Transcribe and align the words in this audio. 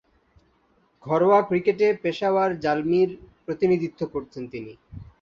ঘরোয়া 1.03 1.39
ক্রিকেটে 1.41 1.87
পেশাওয়ার 2.03 2.49
জালমি’র 2.59 3.09
প্রতিনিধিত্ব 3.45 4.01
করছেন 4.13 4.43
তিনি। 4.47 4.73